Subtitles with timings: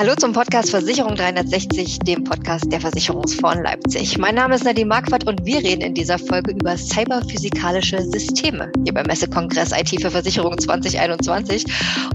[0.00, 4.16] Hallo zum Podcast Versicherung 360, dem Podcast der Versicherungsfonds Leipzig.
[4.16, 8.94] Mein Name ist Nadine Marquardt und wir reden in dieser Folge über cyberphysikalische Systeme hier
[8.94, 11.66] beim Messekongress IT für Versicherung 2021.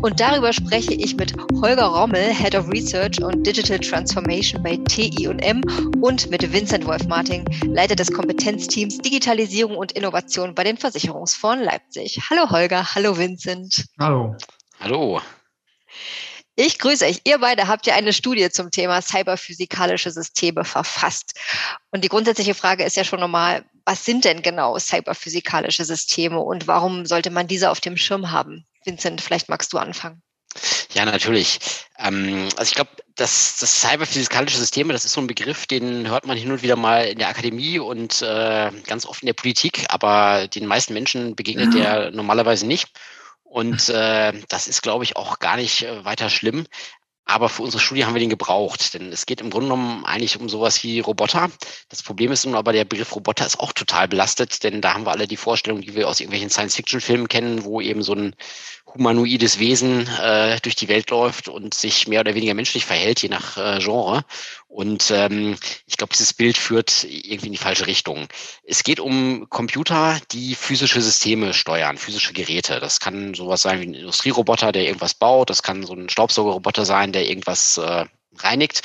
[0.01, 5.61] Und darüber spreche ich mit Holger Rommel, Head of Research und Digital Transformation bei TI&M
[6.01, 12.19] und mit Vincent Wolf-Martin, Leiter des Kompetenzteams Digitalisierung und Innovation bei den Versicherungsfonds Leipzig.
[12.31, 13.85] Hallo Holger, hallo Vincent.
[13.99, 14.35] Hallo.
[14.79, 15.21] Hallo.
[16.57, 17.21] Ich grüße euch.
[17.25, 21.33] Ihr beide habt ja eine Studie zum Thema cyberphysikalische Systeme verfasst.
[21.91, 26.67] Und die grundsätzliche Frage ist ja schon nochmal, was sind denn genau cyberphysikalische Systeme und
[26.67, 28.65] warum sollte man diese auf dem Schirm haben?
[28.85, 30.21] Vincent, vielleicht magst du anfangen.
[30.93, 31.59] Ja, natürlich.
[31.99, 36.25] Ähm, also ich glaube, das, das cyberphysikalische Systeme, das ist so ein Begriff, den hört
[36.25, 39.85] man hin und wieder mal in der Akademie und äh, ganz oft in der Politik,
[39.89, 42.89] aber den meisten Menschen begegnet der normalerweise nicht.
[43.55, 46.67] Und äh, das ist, glaube ich, auch gar nicht äh, weiter schlimm.
[47.25, 50.39] Aber für unsere Studie haben wir den gebraucht, denn es geht im Grunde genommen eigentlich
[50.39, 51.49] um sowas wie Roboter.
[51.89, 55.05] Das Problem ist nun aber, der Begriff Roboter ist auch total belastet, denn da haben
[55.05, 58.35] wir alle die Vorstellung, die wir aus irgendwelchen Science-Fiction-Filmen kennen, wo eben so ein
[58.95, 63.29] humanoides Wesen äh, durch die Welt läuft und sich mehr oder weniger menschlich verhält, je
[63.29, 64.23] nach äh, Genre.
[64.67, 68.27] Und ähm, ich glaube, dieses Bild führt irgendwie in die falsche Richtung.
[68.63, 72.79] Es geht um Computer, die physische Systeme steuern, physische Geräte.
[72.79, 75.49] Das kann sowas sein wie ein Industrieroboter, der irgendwas baut.
[75.49, 78.05] Das kann so ein Staubsaugerroboter sein, der irgendwas äh,
[78.37, 78.81] reinigt.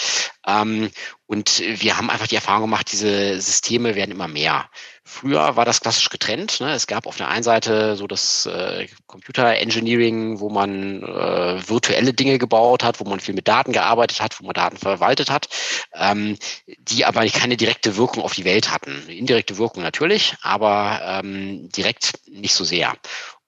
[0.46, 0.90] Ähm,
[1.26, 4.68] und wir haben einfach die Erfahrung gemacht, diese Systeme werden immer mehr.
[5.04, 6.60] Früher war das klassisch getrennt.
[6.60, 6.72] Ne?
[6.72, 12.12] Es gab auf der einen Seite so das äh, Computer Engineering, wo man äh, virtuelle
[12.12, 15.48] Dinge gebaut hat, wo man viel mit Daten gearbeitet hat, wo man Daten verwaltet hat,
[15.94, 16.36] ähm,
[16.78, 19.08] die aber keine direkte Wirkung auf die Welt hatten.
[19.08, 22.94] indirekte Wirkung natürlich, aber ähm, direkt nicht so sehr.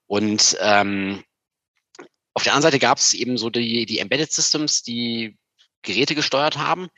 [0.06, 1.22] Und ähm,
[2.34, 5.36] auf der anderen Seite gab es eben so die, die Embedded Systems, die
[5.82, 6.88] Geräte gesteuert haben,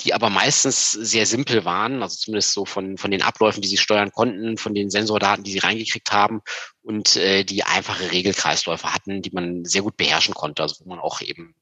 [0.00, 3.76] die aber meistens sehr simpel waren, also zumindest so von, von den Abläufen, die sie
[3.76, 6.40] steuern konnten, von den Sensordaten, die sie reingekriegt haben
[6.82, 10.98] und äh, die einfache Regelkreisläufe hatten, die man sehr gut beherrschen konnte, also wo man
[10.98, 11.54] auch eben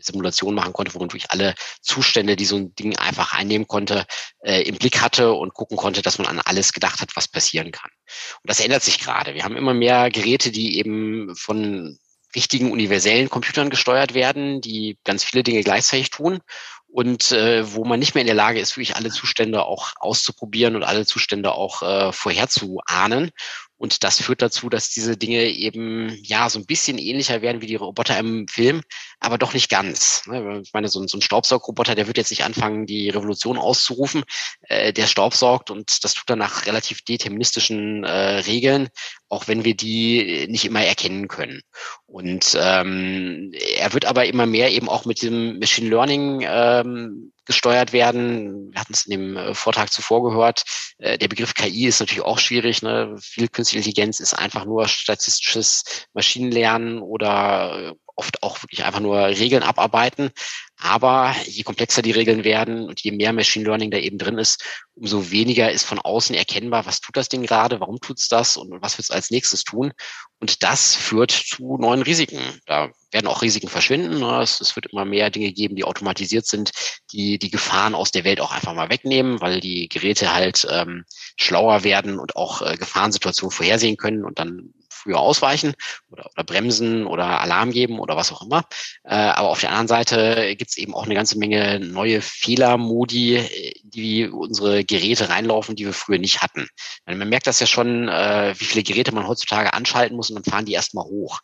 [0.00, 4.04] Simulationen machen konnte, wo man durch alle Zustände, die so ein Ding einfach einnehmen konnte,
[4.40, 7.72] äh, im Blick hatte und gucken konnte, dass man an alles gedacht hat, was passieren
[7.72, 7.90] kann.
[8.42, 9.34] Und das ändert sich gerade.
[9.34, 11.98] Wir haben immer mehr Geräte, die eben von
[12.34, 16.40] richtigen universellen Computern gesteuert werden, die ganz viele Dinge gleichzeitig tun
[16.90, 20.74] und äh, wo man nicht mehr in der Lage ist, wirklich alle Zustände auch auszuprobieren
[20.74, 23.30] und alle Zustände auch äh, vorherzuahnen.
[23.76, 27.66] Und das führt dazu, dass diese Dinge eben ja so ein bisschen ähnlicher werden wie
[27.66, 28.82] die Roboter im Film,
[29.20, 30.26] aber doch nicht ganz.
[30.26, 30.62] Ne?
[30.64, 34.24] Ich meine, so ein, so ein Staubsaugroboter, der wird jetzt nicht anfangen, die Revolution auszurufen.
[34.62, 38.88] Äh, der staubsaugt und das tut er nach relativ deterministischen äh, Regeln,
[39.28, 41.62] auch wenn wir die nicht immer erkennen können.
[42.10, 47.92] Und ähm, er wird aber immer mehr eben auch mit dem Machine Learning ähm, gesteuert
[47.92, 48.72] werden.
[48.72, 50.62] Wir hatten es in dem äh, Vortrag zuvor gehört.
[50.96, 52.80] Äh, der Begriff KI ist natürlich auch schwierig.
[52.80, 53.14] Ne?
[53.20, 59.18] Viel künstliche Intelligenz ist einfach nur statistisches Maschinenlernen oder äh, oft auch wirklich einfach nur
[59.18, 60.30] Regeln abarbeiten.
[60.76, 64.62] Aber je komplexer die Regeln werden und je mehr Machine Learning da eben drin ist,
[64.94, 68.82] umso weniger ist von außen erkennbar, was tut das Ding gerade, warum tut's das und
[68.82, 69.92] was wird es als nächstes tun.
[70.40, 72.40] Und das führt zu neuen Risiken.
[72.66, 74.20] Da werden auch Risiken verschwinden.
[74.20, 74.40] Ne?
[74.40, 76.70] Es, wird immer mehr Dinge geben, die automatisiert sind,
[77.12, 81.04] die die Gefahren aus der Welt auch einfach mal wegnehmen, weil die Geräte halt ähm,
[81.36, 85.74] schlauer werden und auch äh, Gefahrensituationen vorhersehen können und dann früher ausweichen
[86.10, 88.64] oder, oder bremsen oder Alarm geben oder was auch immer.
[89.04, 93.82] Äh, aber auf der anderen Seite gibt es eben auch eine ganze Menge neue Fehlermodi,
[93.82, 96.68] die unsere Geräte reinlaufen, die wir früher nicht hatten.
[97.06, 100.50] Man merkt das ja schon, äh, wie viele Geräte man heutzutage anschalten muss und dann
[100.52, 101.40] fahren die erstmal hoch.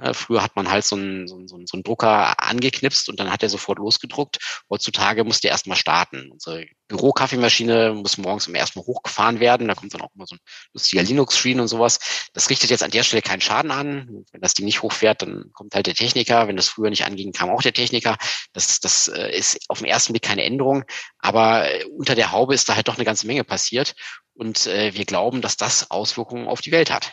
[0.00, 3.30] Äh, früher hat man halt so einen, so, einen, so einen Drucker angeknipst und dann
[3.30, 4.38] hat er sofort losgedruckt.
[4.70, 6.30] Heutzutage muss der erstmal starten.
[6.30, 9.68] Unsere Bürokaffeemaschine muss morgens immer erstmal hochgefahren werden.
[9.68, 10.40] Da kommt dann auch immer so ein
[10.72, 11.98] lustiger Linux-Screen und sowas.
[12.32, 14.24] Das richtet jetzt an der Stelle keinen Schaden an.
[14.32, 16.48] Wenn das Ding nicht hochfährt, dann kommt halt der Techniker.
[16.48, 18.16] Wenn das früher nicht anging, kam auch der Techniker.
[18.52, 20.84] Das, das äh, ist auf den ersten Blick keine Änderung.
[21.18, 23.94] Aber äh, unter der Haube ist da halt doch eine ganze Menge passiert.
[24.34, 27.12] Und äh, wir glauben, dass das Auswirkungen auf die Welt hat.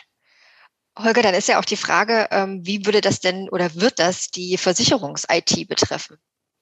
[0.98, 4.30] Holger, dann ist ja auch die Frage, ähm, wie würde das denn oder wird das
[4.30, 6.16] die Versicherungs-IT betreffen?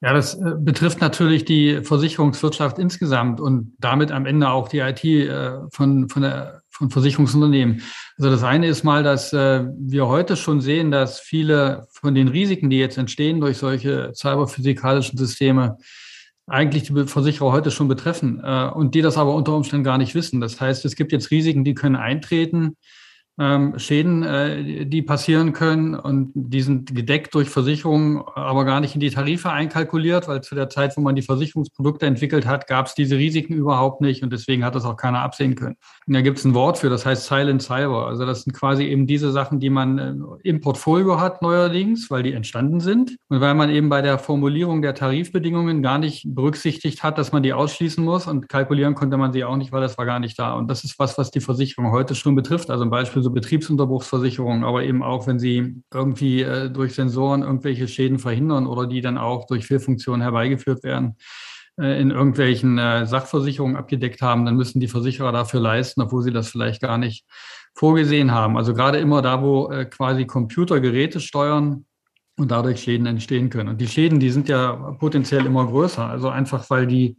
[0.04, 5.04] Ja, das äh, betrifft natürlich die Versicherungswirtschaft insgesamt und damit am Ende auch die IT
[5.04, 7.80] äh, von, von, der, von Versicherungsunternehmen.
[8.18, 12.28] Also das eine ist mal, dass äh, wir heute schon sehen, dass viele von den
[12.28, 15.78] Risiken, die jetzt entstehen durch solche cyberphysikalischen Systeme,
[16.46, 20.42] eigentlich die Versicherer heute schon betreffen und die das aber unter Umständen gar nicht wissen.
[20.42, 22.76] Das heißt, es gibt jetzt Risiken, die können eintreten,
[23.38, 28.94] ähm, Schäden, äh, die passieren können und die sind gedeckt durch Versicherungen, aber gar nicht
[28.94, 32.86] in die Tarife einkalkuliert, weil zu der Zeit, wo man die Versicherungsprodukte entwickelt hat, gab
[32.86, 35.76] es diese Risiken überhaupt nicht und deswegen hat das auch keiner absehen können.
[36.06, 38.06] Und da gibt es ein Wort für, das heißt Silent Cyber.
[38.06, 40.14] Also das sind quasi eben diese Sachen, die man äh,
[40.44, 44.80] im Portfolio hat neuerdings, weil die entstanden sind und weil man eben bei der Formulierung
[44.80, 49.32] der Tarifbedingungen gar nicht berücksichtigt hat, dass man die ausschließen muss und kalkulieren konnte man
[49.32, 50.54] sie auch nicht, weil das war gar nicht da.
[50.54, 52.70] Und das ist was, was die Versicherung heute schon betrifft.
[52.70, 57.88] Also ein Beispiel so Betriebsunterbruchsversicherungen, aber eben auch, wenn sie irgendwie äh, durch Sensoren irgendwelche
[57.88, 61.16] Schäden verhindern oder die dann auch durch Fehlfunktionen herbeigeführt werden,
[61.80, 66.32] äh, in irgendwelchen äh, Sachversicherungen abgedeckt haben, dann müssen die Versicherer dafür leisten, obwohl sie
[66.32, 67.26] das vielleicht gar nicht
[67.74, 68.56] vorgesehen haben.
[68.56, 71.86] Also gerade immer da, wo äh, quasi Computergeräte steuern,
[72.36, 73.68] und dadurch Schäden entstehen können.
[73.70, 76.04] Und die Schäden, die sind ja potenziell immer größer.
[76.04, 77.16] Also einfach, weil die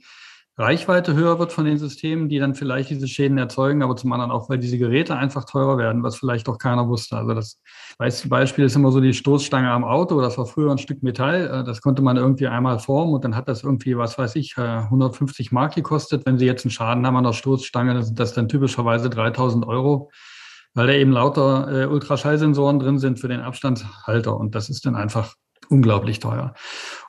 [0.57, 4.31] Reichweite höher wird von den Systemen, die dann vielleicht diese Schäden erzeugen, aber zum anderen
[4.31, 7.17] auch, weil diese Geräte einfach teurer werden, was vielleicht auch keiner wusste.
[7.17, 7.59] Also das
[7.97, 11.63] Beispiel ist immer so die Stoßstange am Auto, das war früher ein Stück Metall, äh,
[11.65, 15.51] das konnte man irgendwie einmal formen und dann hat das irgendwie, was weiß ich, 150
[15.51, 16.25] äh, Mark gekostet.
[16.25, 19.67] Wenn Sie jetzt einen Schaden haben an der Stoßstange, dann sind das dann typischerweise 3000
[19.67, 20.09] Euro,
[20.73, 24.95] weil da eben lauter äh, Ultraschallsensoren drin sind für den Abstandshalter und das ist dann
[24.95, 25.35] einfach
[25.69, 26.53] unglaublich teuer.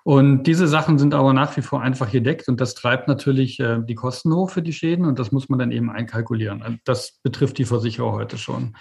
[0.05, 3.79] Und diese Sachen sind aber nach wie vor einfach gedeckt und das treibt natürlich äh,
[3.83, 6.63] die Kosten hoch für die Schäden und das muss man dann eben einkalkulieren.
[6.63, 8.77] Also das betrifft die Versicherer heute schon.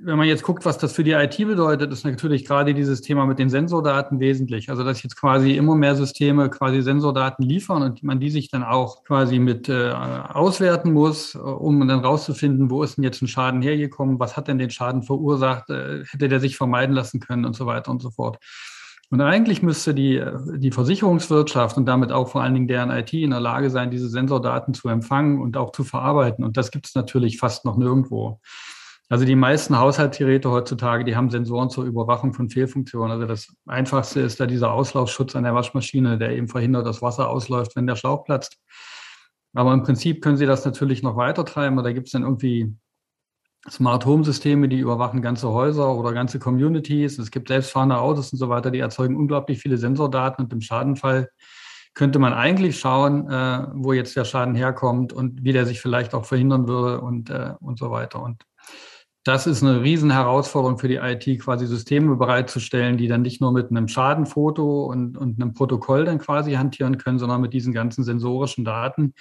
[0.00, 3.26] Wenn man jetzt guckt, was das für die IT bedeutet, ist natürlich gerade dieses Thema
[3.26, 4.70] mit den Sensordaten wesentlich.
[4.70, 8.62] Also dass jetzt quasi immer mehr Systeme quasi Sensordaten liefern und man die sich dann
[8.62, 13.60] auch quasi mit äh, auswerten muss, um dann rauszufinden, wo ist denn jetzt ein Schaden
[13.60, 17.56] hergekommen, was hat denn den Schaden verursacht, äh, hätte der sich vermeiden lassen können und
[17.56, 18.38] so weiter und so fort.
[19.10, 20.22] Und eigentlich müsste die,
[20.56, 24.08] die Versicherungswirtschaft und damit auch vor allen Dingen deren IT in der Lage sein, diese
[24.08, 26.44] Sensordaten zu empfangen und auch zu verarbeiten.
[26.44, 28.38] Und das gibt es natürlich fast noch nirgendwo.
[29.08, 33.10] Also die meisten Haushaltsgeräte heutzutage, die haben Sensoren zur Überwachung von Fehlfunktionen.
[33.10, 37.30] Also das Einfachste ist da dieser Auslaufschutz an der Waschmaschine, der eben verhindert, dass Wasser
[37.30, 38.58] ausläuft, wenn der Schlauch platzt.
[39.54, 41.82] Aber im Prinzip können Sie das natürlich noch weiter treiben.
[41.82, 42.76] Da gibt es dann irgendwie
[43.68, 47.18] Smart Home Systeme, die überwachen ganze Häuser oder ganze Communities.
[47.18, 51.28] Es gibt selbstfahrende Autos und so weiter, die erzeugen unglaublich viele Sensordaten und im Schadenfall
[51.94, 56.14] könnte man eigentlich schauen, äh, wo jetzt der Schaden herkommt und wie der sich vielleicht
[56.14, 58.22] auch verhindern würde und, äh, und so weiter.
[58.22, 58.44] Und
[59.24, 63.52] das ist eine riesen Herausforderung für die IT, quasi Systeme bereitzustellen, die dann nicht nur
[63.52, 68.04] mit einem Schadenfoto und, und einem Protokoll dann quasi hantieren können, sondern mit diesen ganzen
[68.04, 69.14] sensorischen Daten,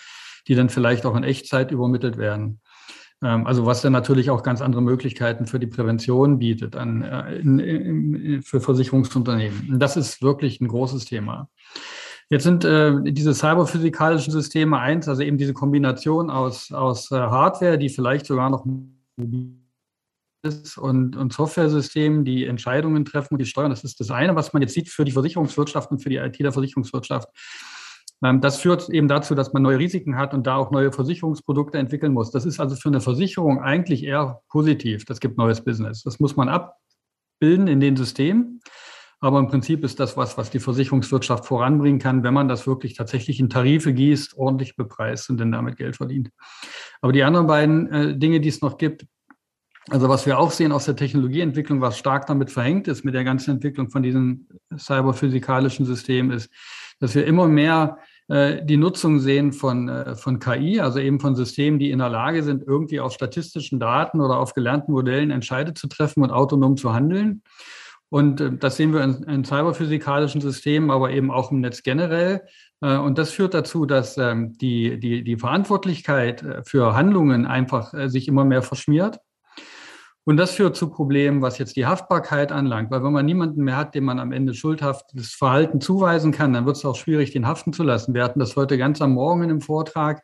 [0.47, 2.61] die dann vielleicht auch in Echtzeit übermittelt werden.
[3.23, 7.35] Ähm, also was dann natürlich auch ganz andere Möglichkeiten für die Prävention bietet an, äh,
[7.37, 9.79] in, in, für Versicherungsunternehmen.
[9.79, 11.49] Das ist wirklich ein großes Thema.
[12.29, 17.77] Jetzt sind äh, diese cyberphysikalischen Systeme eins, also eben diese Kombination aus, aus äh, Hardware,
[17.77, 18.65] die vielleicht sogar noch
[20.43, 23.69] ist und, und Software-Systemen, die Entscheidungen treffen und die steuern.
[23.69, 26.39] Das ist das eine, was man jetzt sieht für die Versicherungswirtschaft und für die IT
[26.39, 27.29] der Versicherungswirtschaft.
[28.23, 31.77] Ähm, das führt eben dazu, dass man neue Risiken hat und da auch neue Versicherungsprodukte
[31.77, 32.31] entwickeln muss.
[32.31, 35.05] Das ist also für eine Versicherung eigentlich eher positiv.
[35.05, 36.03] Das gibt neues Business.
[36.03, 38.61] Das muss man abbilden in den Systemen.
[39.19, 42.93] Aber im Prinzip ist das was, was die Versicherungswirtschaft voranbringen kann, wenn man das wirklich
[42.93, 46.29] tatsächlich in Tarife gießt, ordentlich bepreist und dann damit Geld verdient.
[47.01, 49.07] Aber die anderen beiden äh, Dinge, die es noch gibt,
[49.89, 53.23] also was wir auch sehen aus der Technologieentwicklung, was stark damit verhängt ist mit der
[53.23, 56.51] ganzen Entwicklung von diesen cyberphysikalischen Systemen, ist,
[56.99, 57.97] dass wir immer mehr
[58.29, 62.43] die Nutzung sehen von, äh, von KI, also eben von Systemen, die in der Lage
[62.43, 66.93] sind, irgendwie auf statistischen Daten oder auf gelernten Modellen Entscheide zu treffen und autonom zu
[66.93, 67.41] handeln.
[68.09, 72.41] Und äh, das sehen wir in, in cyberphysikalischen Systemen, aber eben auch im Netz generell.
[72.81, 77.93] Äh, und das führt dazu, dass ähm, die, die, die Verantwortlichkeit äh, für Handlungen einfach
[77.93, 79.19] äh, sich immer mehr verschmiert.
[80.27, 82.91] Und das führt zu Problemen, was jetzt die Haftbarkeit anlangt.
[82.91, 86.65] Weil wenn man niemanden mehr hat, dem man am Ende schuldhaftes Verhalten zuweisen kann, dann
[86.65, 88.13] wird es auch schwierig, den haften zu lassen.
[88.13, 90.23] Wir hatten das heute ganz am Morgen in einem Vortrag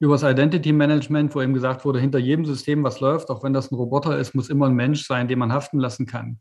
[0.00, 3.52] über das Identity Management, wo eben gesagt wurde, hinter jedem System, was läuft, auch wenn
[3.52, 6.40] das ein Roboter ist, muss immer ein Mensch sein, den man haften lassen kann.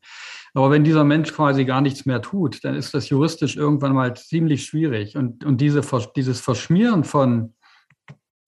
[0.53, 4.15] Aber wenn dieser Mensch quasi gar nichts mehr tut, dann ist das juristisch irgendwann mal
[4.15, 5.17] ziemlich schwierig.
[5.17, 5.81] Und, und diese,
[6.15, 7.55] dieses Verschmieren von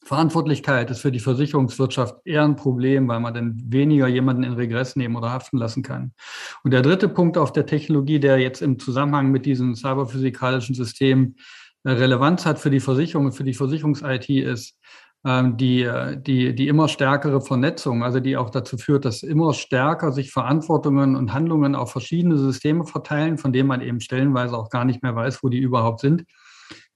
[0.08, 4.96] Verantwortlichkeit ist für die Versicherungswirtschaft eher ein Problem, weil man dann weniger jemanden in Regress
[4.96, 6.14] nehmen oder haften lassen kann.
[6.64, 11.36] Und der dritte Punkt auf der Technologie, der jetzt im Zusammenhang mit diesen cyberphysikalischen Systemen
[11.84, 14.80] äh, Relevanz hat für die Versicherung und für die Versicherungs-IT ist,
[15.26, 19.54] ähm, die, äh, die, die immer stärkere Vernetzung, also die auch dazu führt, dass immer
[19.54, 24.70] stärker sich Verantwortungen und Handlungen auf verschiedene Systeme verteilen, von denen man eben stellenweise auch
[24.70, 26.24] gar nicht mehr weiß, wo die überhaupt sind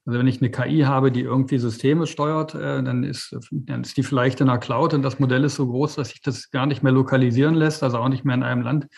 [0.04, 3.96] Also wenn ich eine KI habe, die irgendwie Systeme steuert, äh, dann, ist, dann ist
[3.96, 6.66] die vielleicht in der Cloud und das Modell ist so groß, dass sich das gar
[6.66, 8.88] nicht mehr lokalisieren lässt, also auch nicht mehr in einem Land.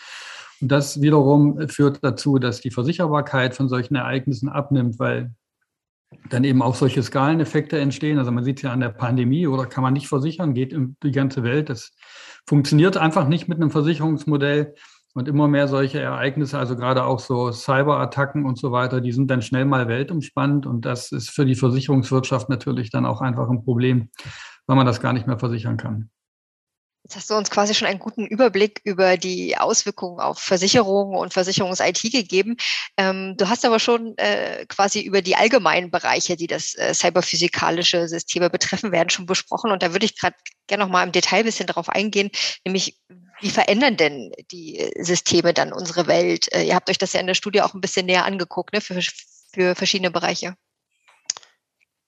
[0.61, 5.31] Und das wiederum führt dazu, dass die Versicherbarkeit von solchen Ereignissen abnimmt, weil
[6.29, 8.17] dann eben auch solche Skaleneffekte entstehen.
[8.17, 10.95] Also man sieht es ja an der Pandemie oder kann man nicht versichern, geht in
[11.03, 11.69] die ganze Welt.
[11.69, 11.91] Das
[12.47, 14.75] funktioniert einfach nicht mit einem Versicherungsmodell.
[15.15, 19.31] Und immer mehr solche Ereignisse, also gerade auch so Cyberattacken und so weiter, die sind
[19.31, 20.65] dann schnell mal weltumspannend.
[20.65, 24.09] Und das ist für die Versicherungswirtschaft natürlich dann auch einfach ein Problem,
[24.67, 26.09] weil man das gar nicht mehr versichern kann.
[27.03, 31.31] Jetzt hast du uns quasi schon einen guten Überblick über die Auswirkungen auf Versicherungen und
[31.31, 32.57] Versicherungs-IT gegeben.
[32.97, 38.09] Ähm, du hast aber schon äh, quasi über die allgemeinen Bereiche, die das äh, cyberphysikalische
[38.09, 39.71] Systeme betreffen werden, schon besprochen.
[39.71, 40.35] Und da würde ich gerade
[40.67, 42.31] gerne noch mal im Detail ein bisschen darauf eingehen,
[42.65, 42.99] nämlich
[43.45, 46.51] wie verändern denn die Systeme dann unsere Welt?
[46.51, 48.81] Äh, ihr habt euch das ja in der Studie auch ein bisschen näher angeguckt, ne,
[48.81, 48.99] für,
[49.53, 50.55] für verschiedene Bereiche.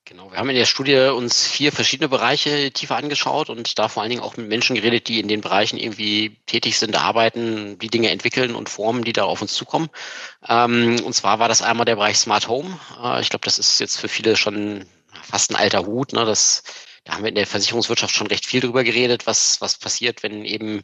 [0.03, 4.01] Genau, wir haben in der Studie uns vier verschiedene Bereiche tiefer angeschaut und da vor
[4.01, 7.89] allen Dingen auch mit Menschen geredet, die in den Bereichen irgendwie tätig sind, arbeiten, die
[7.89, 9.89] Dinge entwickeln und formen, die da auf uns zukommen.
[10.47, 12.79] Ähm, und zwar war das einmal der Bereich Smart Home.
[13.03, 14.87] Äh, ich glaube, das ist jetzt für viele schon
[15.21, 16.13] fast ein alter Hut.
[16.13, 16.25] Ne?
[16.25, 16.63] Das,
[17.03, 20.45] da haben wir in der Versicherungswirtschaft schon recht viel drüber geredet, was, was passiert, wenn
[20.45, 20.83] eben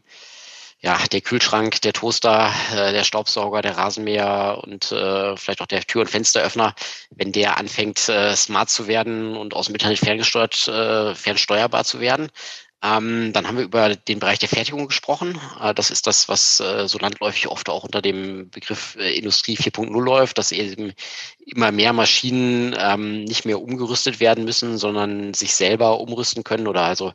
[0.83, 5.81] ja, der Kühlschrank, der Toaster, äh, der Staubsauger, der Rasenmäher und äh, vielleicht auch der
[5.81, 6.75] Tür- und Fensteröffner,
[7.11, 12.01] wenn der anfängt, äh, smart zu werden und aus dem Internet ferngesteuert, äh, fernsteuerbar zu
[12.01, 12.29] werden,
[12.83, 15.39] ähm, dann haben wir über den Bereich der Fertigung gesprochen.
[15.61, 19.55] Äh, das ist das, was äh, so landläufig oft auch unter dem Begriff äh, Industrie
[19.55, 20.91] 4.0 läuft, dass eben
[21.45, 26.81] immer mehr Maschinen ähm, nicht mehr umgerüstet werden müssen, sondern sich selber umrüsten können oder
[26.81, 27.13] also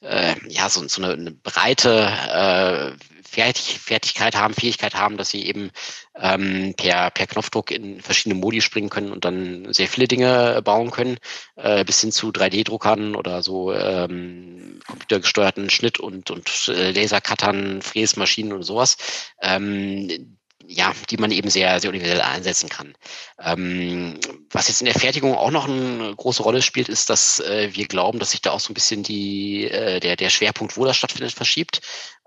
[0.00, 5.46] äh, ja so, so eine, eine breite äh, Fertig, Fertigkeit haben, Fähigkeit haben, dass sie
[5.46, 5.70] eben
[6.16, 10.90] ähm, per, per Knopfdruck in verschiedene Modi springen können und dann sehr viele Dinge bauen
[10.90, 11.18] können,
[11.56, 18.52] äh, bis hin zu 3D-Druckern oder so ähm, computergesteuerten Schnitt- und, und äh, Lasercuttern, Fräsmaschinen
[18.52, 18.96] und sowas.
[19.40, 20.38] Ähm,
[20.70, 22.94] ja, die man eben sehr, sehr universell einsetzen kann.
[23.40, 24.18] Ähm,
[24.50, 27.88] was jetzt in der Fertigung auch noch eine große Rolle spielt, ist, dass äh, wir
[27.88, 30.96] glauben, dass sich da auch so ein bisschen die, äh, der, der Schwerpunkt, wo das
[30.96, 31.80] stattfindet, verschiebt.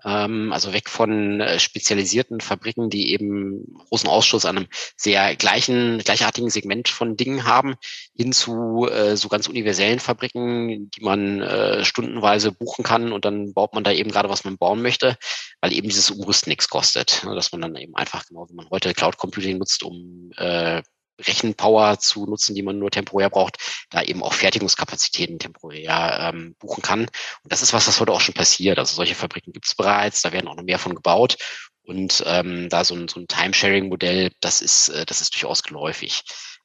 [0.04, 5.98] Ähm, also weg von äh, spezialisierten Fabriken, die eben großen Ausschuss an einem sehr gleichen,
[5.98, 7.76] gleichartigen Segment von Dingen haben,
[8.16, 13.52] hin zu äh, so ganz universellen Fabriken, die man äh, stundenweise buchen kann und dann
[13.54, 15.16] baut man da eben gerade, was man bauen möchte,
[15.60, 17.22] weil eben dieses Umrüsten nichts kostet.
[17.24, 17.34] Ne?
[17.34, 20.82] Dass man dann eben einfach, genau wie man heute Cloud Computing nutzt, um äh,
[21.20, 23.56] Rechenpower zu nutzen, die man nur temporär braucht,
[23.90, 27.00] da eben auch Fertigungskapazitäten temporär ähm, buchen kann.
[27.02, 28.78] Und das ist was, was heute auch schon passiert.
[28.78, 31.36] Also solche Fabriken gibt es bereits, da werden auch noch mehr von gebaut.
[31.82, 36.22] Und ähm, da so ein, so ein Timesharing-Modell, das ist, äh, das ist durchaus geläufig.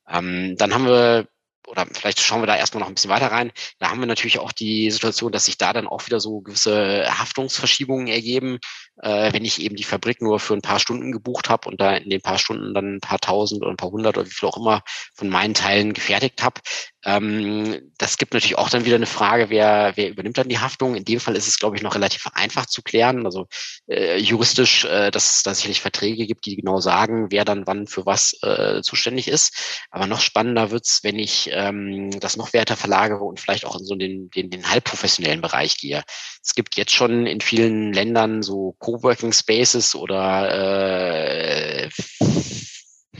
[0.08, 1.28] Ähm, dann haben wir
[1.70, 3.52] oder vielleicht schauen wir da erstmal noch ein bisschen weiter rein.
[3.78, 7.06] Da haben wir natürlich auch die Situation, dass sich da dann auch wieder so gewisse
[7.08, 8.60] Haftungsverschiebungen ergeben,
[9.02, 11.96] äh, wenn ich eben die Fabrik nur für ein paar Stunden gebucht habe und da
[11.96, 14.50] in den paar Stunden dann ein paar tausend oder ein paar hundert oder wie viel
[14.50, 14.82] auch immer
[15.14, 16.62] von meinen Teilen gefertigt habe.
[17.06, 20.96] Ähm, das gibt natürlich auch dann wieder eine Frage, wer, wer übernimmt dann die Haftung?
[20.96, 23.26] In dem Fall ist es, glaube ich, noch relativ einfach zu klären.
[23.26, 23.48] Also
[23.88, 27.88] äh, juristisch, äh, dass es da sicherlich Verträge gibt, die genau sagen, wer dann wann
[27.88, 29.86] für was äh, zuständig ist.
[29.92, 33.86] Aber noch spannender wird's, wenn ich ähm, das noch weiter verlagere und vielleicht auch in
[33.86, 36.04] so den, den, den halbprofessionellen Bereich gehe.
[36.44, 41.90] Es gibt jetzt schon in vielen Ländern so Coworking Spaces oder äh,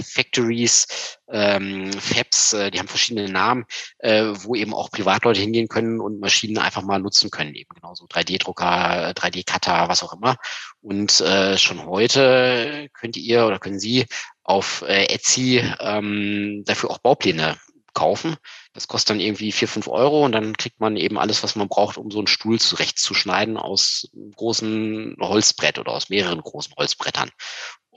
[0.04, 3.66] Factories, ähm, Fabs, äh, die haben verschiedene Namen,
[4.00, 8.06] äh, wo eben auch Privatleute hingehen können und Maschinen einfach mal nutzen können, eben genauso
[8.06, 10.38] 3D-Drucker, 3D-Cutter, was auch immer.
[10.82, 14.06] Und äh, schon heute könnt ihr oder können Sie
[14.44, 17.58] auf äh, Etsy ähm, dafür auch Baupläne
[17.94, 18.38] kaufen.
[18.74, 21.68] Das kostet dann irgendwie vier, fünf Euro und dann kriegt man eben alles, was man
[21.68, 27.30] braucht, um so einen Stuhl zurechtzuschneiden aus einem großen Holzbrett oder aus mehreren großen Holzbrettern.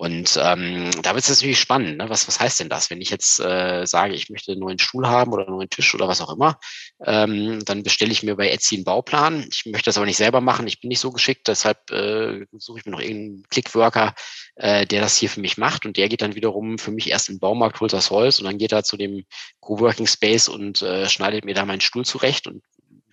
[0.03, 1.99] Und ähm, da wird es natürlich spannend.
[1.99, 2.11] Ne?
[2.11, 2.91] Was, was heißt denn das?
[2.91, 5.95] Wenn ich jetzt äh, sage, ich möchte einen neuen Stuhl haben oder einen neuen Tisch
[5.95, 6.59] oder was auch immer,
[7.05, 9.47] ähm, dann bestelle ich mir bei Etsy einen Bauplan.
[9.53, 10.67] Ich möchte das aber nicht selber machen.
[10.67, 11.47] Ich bin nicht so geschickt.
[11.47, 14.17] Deshalb äh, suche ich mir noch irgendeinen Clickworker,
[14.57, 15.87] äh, der das hier für mich macht.
[15.87, 18.59] Und der geht dann wiederum für mich erst im Baumarkt, holt das Holz und dann
[18.59, 19.25] geht er zu dem
[19.61, 22.65] Coworking Space und äh, schneidet mir da meinen Stuhl zurecht und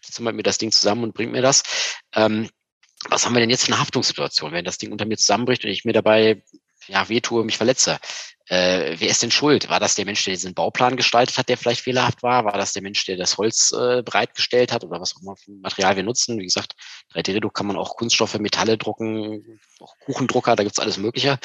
[0.02, 1.62] zimmert mir das Ding zusammen und bringt mir das.
[2.16, 2.50] Ähm,
[3.10, 5.70] was haben wir denn jetzt für eine Haftungssituation, wenn das Ding unter mir zusammenbricht und
[5.70, 6.42] ich mir dabei
[6.90, 8.00] ja, wehtue, mich verletze.
[8.50, 9.70] Äh, wer ist denn schuld?
[9.70, 12.46] War das der Mensch, der diesen Bauplan gestaltet hat, der vielleicht fehlerhaft war?
[12.46, 15.52] War das der Mensch, der das Holz äh, bereitgestellt hat oder was auch immer für
[15.52, 16.40] Material wir nutzen?
[16.40, 16.74] Wie gesagt,
[17.14, 21.38] 3D-Druck kann man auch Kunststoffe, Metalle drucken, auch Kuchendrucker, da gibt's alles Mögliche.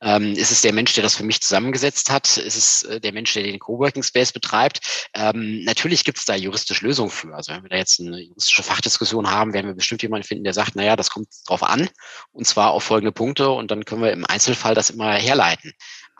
[0.00, 2.36] Ähm, ist es der Mensch, der das für mich zusammengesetzt hat?
[2.36, 5.08] Ist es äh, der Mensch, der den Coworking Space betreibt?
[5.14, 7.34] Ähm, natürlich gibt's da juristisch Lösungen für.
[7.34, 10.54] Also wenn wir da jetzt eine juristische Fachdiskussion haben, werden wir bestimmt jemanden finden, der
[10.54, 11.88] sagt, naja, das kommt drauf an
[12.32, 15.72] und zwar auf folgende Punkte und dann können wir im Einzelfall das immer herleiten.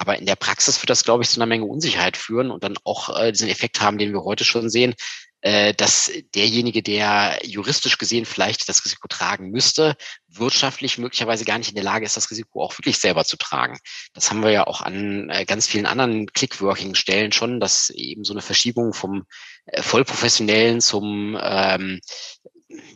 [0.02, 2.74] Aber in der Praxis wird das, glaube ich, zu einer Menge Unsicherheit führen und dann
[2.82, 4.94] auch äh, diesen Effekt haben, den wir heute schon sehen,
[5.42, 9.94] äh, dass derjenige, der juristisch gesehen vielleicht das Risiko tragen müsste,
[10.26, 13.78] wirtschaftlich möglicherweise gar nicht in der Lage ist, das Risiko auch wirklich selber zu tragen.
[14.12, 18.34] Das haben wir ja auch an äh, ganz vielen anderen Clickworking-Stellen schon, dass eben so
[18.34, 19.22] eine Verschiebung vom
[19.66, 22.00] äh, Vollprofessionellen zum ähm,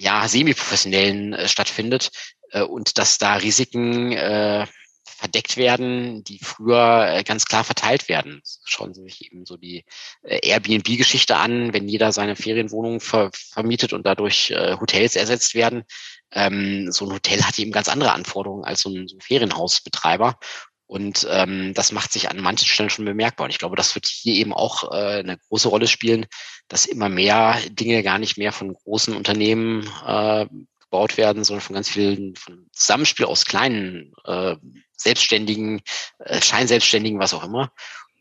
[0.00, 2.10] ja, semi-professionellen äh, stattfindet
[2.50, 4.66] äh, und dass da Risiken äh,
[5.16, 8.42] verdeckt werden, die früher äh, ganz klar verteilt werden.
[8.64, 9.84] Schauen Sie sich eben so die
[10.22, 15.84] äh, Airbnb-Geschichte an, wenn jeder seine Ferienwohnung ver vermietet und dadurch äh, Hotels ersetzt werden.
[16.32, 20.38] Ähm, so ein Hotel hat eben ganz andere Anforderungen als so ein, so ein Ferienhausbetreiber.
[20.86, 23.46] Und ähm, das macht sich an manchen Stellen schon bemerkbar.
[23.46, 26.26] Und ich glaube, das wird hier eben auch äh, eine große Rolle spielen,
[26.68, 30.46] dass immer mehr Dinge gar nicht mehr von großen Unternehmen äh,
[30.90, 34.56] gebaut werden, sondern von ganz vielen, von Zusammenspiel aus kleinen, äh,
[34.96, 35.82] selbstständigen,
[36.20, 37.70] äh, Scheinselbstständigen, was auch immer.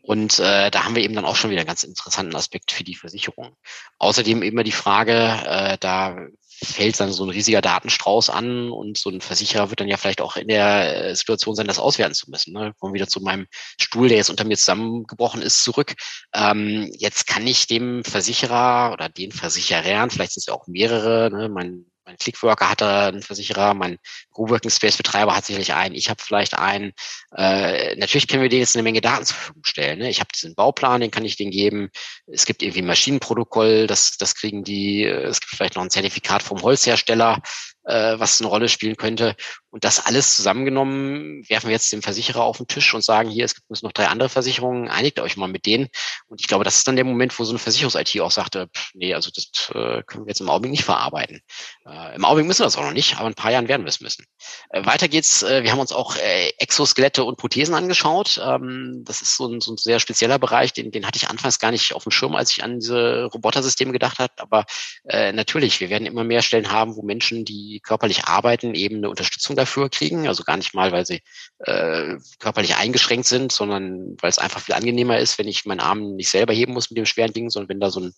[0.02, 2.84] Und äh, da haben wir eben dann auch schon wieder einen ganz interessanten Aspekt für
[2.84, 3.56] die Versicherung.
[3.98, 6.16] Außerdem immer die Frage, äh, da
[6.64, 10.22] fällt dann so ein riesiger Datenstrauß an und so ein Versicherer wird dann ja vielleicht
[10.22, 12.54] auch in der äh, Situation sein, das auswerten zu müssen.
[12.54, 12.74] Ne?
[12.80, 13.48] Kommen wieder zu meinem
[13.80, 15.96] Stuhl, der jetzt unter mir zusammengebrochen ist, zurück.
[16.34, 21.30] Ähm, jetzt kann ich dem Versicherer oder den Versicherern, vielleicht sind es ja auch mehrere,
[21.32, 21.50] ne?
[21.50, 23.98] mein mein Clickworker hat da einen Versicherer, mein
[24.32, 26.94] Coworking Space Betreiber hat sicherlich einen, ich habe vielleicht einen.
[27.36, 30.00] Äh, natürlich können wir denen jetzt eine Menge Daten zur Verfügung stellen.
[30.00, 30.10] Ne?
[30.10, 31.90] Ich habe diesen Bauplan, den kann ich denen geben.
[32.28, 35.04] Es gibt irgendwie ein Maschinenprotokoll, das, das kriegen die.
[35.04, 37.42] Es gibt vielleicht noch ein Zertifikat vom Holzhersteller,
[37.86, 39.36] äh, was eine Rolle spielen könnte.
[39.70, 43.46] Und das alles zusammengenommen werfen wir jetzt dem Versicherer auf den Tisch und sagen, hier,
[43.46, 45.90] es gibt noch drei andere Versicherungen, einigt euch mal mit denen.
[46.28, 48.92] Und ich glaube, das ist dann der Moment, wo so eine Versicherungs-IT auch sagte, pff,
[48.94, 51.42] nee, also das äh, können wir jetzt im Augenblick nicht verarbeiten.
[51.86, 53.84] Äh, Im Augenblick müssen wir das auch noch nicht, aber in ein paar Jahren werden
[53.84, 54.26] wir es müssen.
[54.70, 58.40] Äh, weiter geht's, äh, wir haben uns auch äh, Exoskelette und Prothesen angeschaut.
[58.42, 61.60] Ähm, das ist so ein, so ein sehr spezieller Bereich, den, den hatte ich anfangs
[61.60, 64.34] gar nicht auf dem Schirm, als ich an diese Robotersysteme gedacht habe.
[64.38, 64.66] Aber
[65.10, 69.10] äh, natürlich, wir werden immer mehr Stellen haben, wo Menschen, die körperlich arbeiten, eben eine
[69.10, 70.28] Unterstützung dafür kriegen.
[70.28, 71.22] Also gar nicht mal, weil sie
[71.60, 76.16] äh, körperlich eingeschränkt sind, sondern weil es einfach viel angenehmer ist, wenn ich meinen Arm
[76.16, 78.14] nicht selber heben muss mit dem schweren Ding, sondern wenn da so ein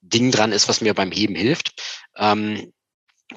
[0.00, 1.82] Ding dran ist, was mir beim Heben hilft.
[2.16, 2.72] Ähm,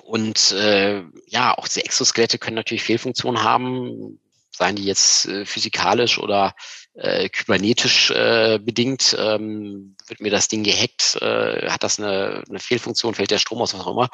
[0.03, 4.19] und äh, ja, auch diese Exoskelette können natürlich Fehlfunktionen haben,
[4.51, 6.53] seien die jetzt äh, physikalisch oder
[6.93, 12.59] äh, kybernetisch äh, bedingt, ähm, wird mir das Ding gehackt, äh, hat das eine, eine
[12.59, 14.09] Fehlfunktion, fällt der Strom aus, was auch immer.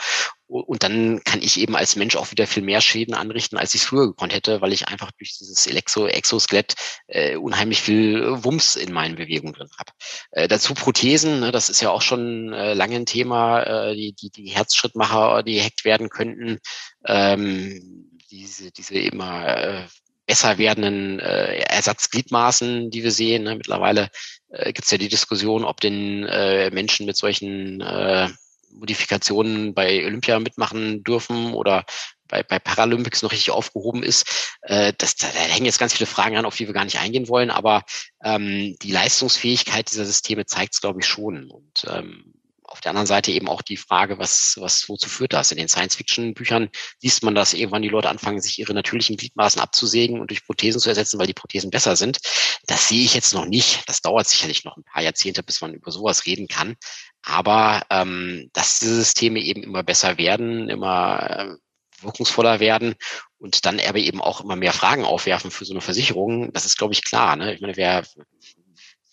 [0.48, 3.82] Und dann kann ich eben als Mensch auch wieder viel mehr Schäden anrichten, als ich
[3.82, 6.76] es früher gekonnt hätte, weil ich einfach durch dieses Elektro-Exoskelett
[7.08, 9.92] äh, unheimlich viel Wumms in meinen Bewegungen drin habe.
[10.32, 14.14] Äh, dazu Prothesen, ne, das ist ja auch schon äh, lange ein Thema, äh, die,
[14.14, 16.60] die, die Herzschrittmacher, die gehackt werden könnten.
[17.06, 19.88] Ähm, diese, diese immer äh,
[20.28, 23.44] besser werdenden äh, Ersatzgliedmaßen, die wir sehen.
[23.44, 23.56] Ne?
[23.56, 24.10] Mittlerweile
[24.50, 28.30] äh, gibt es ja die Diskussion, ob den äh, Menschen mit solchen äh,
[28.70, 31.86] Modifikationen bei Olympia mitmachen dürfen oder
[32.28, 34.58] bei, bei Paralympics noch richtig aufgehoben ist.
[34.62, 37.00] Äh, das, da, da hängen jetzt ganz viele Fragen an, auf die wir gar nicht
[37.00, 37.84] eingehen wollen, aber
[38.22, 41.50] ähm, die Leistungsfähigkeit dieser Systeme zeigt es, glaube ich, schon.
[41.50, 42.34] Und ähm,
[42.68, 45.52] auf der anderen Seite eben auch die Frage, was, was, wozu führt das?
[45.52, 46.70] In den Science-Fiction-Büchern
[47.02, 50.80] liest man, dass irgendwann die Leute anfangen, sich ihre natürlichen Gliedmaßen abzusägen und durch Prothesen
[50.80, 52.20] zu ersetzen, weil die Prothesen besser sind.
[52.66, 53.88] Das sehe ich jetzt noch nicht.
[53.88, 56.76] Das dauert sicherlich noch ein paar Jahrzehnte, bis man über sowas reden kann.
[57.24, 61.56] Aber ähm, dass diese Systeme eben immer besser werden, immer äh,
[62.02, 62.96] wirkungsvoller werden
[63.38, 66.78] und dann aber eben auch immer mehr Fragen aufwerfen für so eine Versicherung, das ist,
[66.78, 67.36] glaube ich, klar.
[67.36, 67.54] Ne?
[67.54, 68.04] Ich meine, wer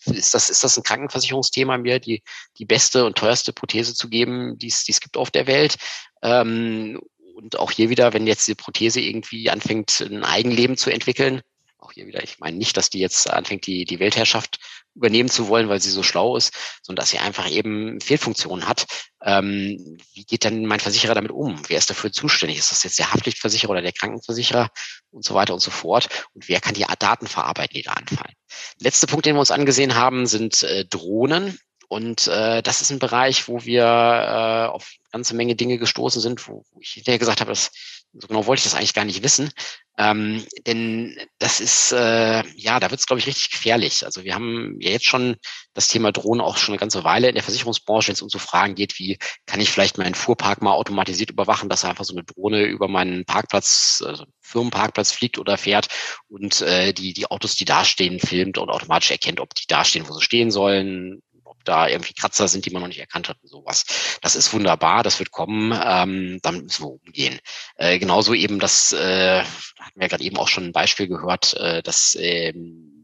[0.07, 2.21] ist das, ist das ein Krankenversicherungsthema, mir die,
[2.57, 5.75] die beste und teuerste Prothese zu geben, die es gibt auf der Welt?
[6.21, 6.99] Ähm,
[7.35, 11.41] und auch hier wieder, wenn jetzt die Prothese irgendwie anfängt, ein Eigenleben zu entwickeln,
[11.85, 14.59] auch hier wieder, ich meine nicht, dass die jetzt anfängt, die, die Weltherrschaft
[14.95, 18.85] übernehmen zu wollen, weil sie so schlau ist, sondern dass sie einfach eben Fehlfunktionen hat.
[19.25, 21.59] Ähm, wie geht denn mein Versicherer damit um?
[21.67, 22.59] Wer ist dafür zuständig?
[22.59, 24.69] Ist das jetzt der Haftpflichtversicherer oder der Krankenversicherer
[25.09, 26.07] und so weiter und so fort?
[26.33, 28.35] Und wer kann die Daten verarbeiten, die da anfallen?
[28.79, 31.57] Letzter Punkt, den wir uns angesehen haben, sind äh, Drohnen.
[31.95, 36.45] Und äh, das ist ein Bereich, wo wir äh, auf ganze Menge Dinge gestoßen sind,
[36.45, 37.71] wo, wo ich hinterher gesagt habe, das,
[38.11, 39.49] so genau wollte ich das eigentlich gar nicht wissen.
[39.97, 44.03] Ähm, denn das ist, äh, ja, da wird es, glaube ich, richtig gefährlich.
[44.05, 45.37] Also wir haben ja jetzt schon
[45.73, 48.39] das Thema Drohnen auch schon eine ganze Weile in der Versicherungsbranche, wenn es um so
[48.39, 52.25] Fragen geht, wie kann ich vielleicht meinen Fuhrpark mal automatisiert überwachen, dass einfach so eine
[52.25, 55.87] Drohne über meinen Parkplatz, also Firmenparkplatz fliegt oder fährt
[56.27, 59.85] und äh, die, die Autos, die da stehen, filmt und automatisch erkennt, ob die da
[59.85, 61.21] stehen, wo sie stehen sollen,
[61.67, 63.85] da irgendwie Kratzer sind, die man noch nicht erkannt hat und sowas.
[64.21, 67.39] Das ist wunderbar, das wird kommen, ähm, damit müssen wir umgehen.
[67.75, 71.83] Äh, genauso eben das, äh, hatten wir gerade eben auch schon ein Beispiel gehört, äh,
[71.83, 72.95] dass ähm,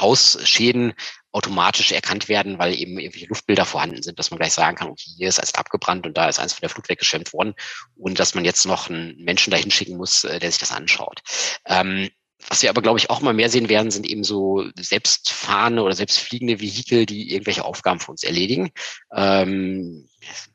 [0.00, 0.94] Hausschäden
[1.32, 5.10] automatisch erkannt werden, weil eben irgendwelche Luftbilder vorhanden sind, dass man gleich sagen kann, okay,
[5.16, 7.54] hier ist eins abgebrannt und da ist eins von der Flut weggeschwemmt worden
[7.96, 11.22] und dass man jetzt noch einen Menschen dahin schicken muss, äh, der sich das anschaut.
[11.66, 12.10] Ähm,
[12.48, 15.94] was wir aber, glaube ich, auch mal mehr sehen werden, sind eben so selbstfahrende oder
[15.94, 18.70] selbstfliegende Vehikel, die irgendwelche Aufgaben für uns erledigen.
[19.14, 20.08] Ähm,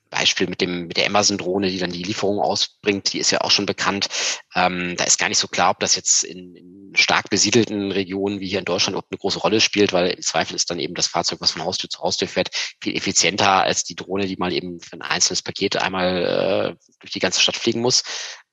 [0.09, 3.51] Beispiel mit dem mit der Amazon-Drohne, die dann die Lieferung ausbringt, die ist ja auch
[3.51, 4.07] schon bekannt.
[4.55, 8.39] Ähm, da ist gar nicht so klar, ob das jetzt in, in stark besiedelten Regionen
[8.39, 10.93] wie hier in Deutschland überhaupt eine große Rolle spielt, weil im Zweifel ist dann eben
[10.93, 12.49] das Fahrzeug, was von Haustür zu Haustür fährt,
[12.81, 17.11] viel effizienter als die Drohne, die mal eben für ein einzelnes Paket einmal äh, durch
[17.11, 18.03] die ganze Stadt fliegen muss.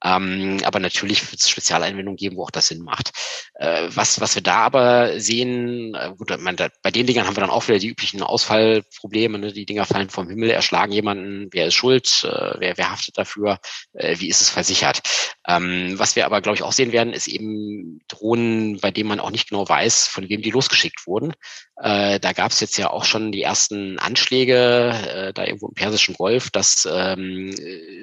[0.05, 3.13] Ähm, aber natürlich wird es Spezialeinwendungen geben, wo auch das Sinn macht.
[3.55, 7.37] Äh, was, was wir da aber sehen, äh, gut, man, da, bei den Dingern haben
[7.37, 9.39] wir dann auch wieder die üblichen Ausfallprobleme.
[9.39, 9.53] Ne?
[9.53, 13.59] Die Dinger fallen vom Himmel, erschlagen jemanden, wer ist schuld, äh, wer, wer haftet dafür,
[13.95, 15.01] äh, wie ist es versichert.
[15.49, 19.21] Ähm, was wir aber, glaube ich, auch sehen werden, ist eben Drohnen, bei denen man
[19.21, 21.33] auch nicht genau weiß, von wem die losgeschickt wurden.
[21.77, 25.75] Äh, da gab es jetzt ja auch schon die ersten Anschläge, äh, da irgendwo im
[25.75, 27.55] Persischen Golf, dass ähm,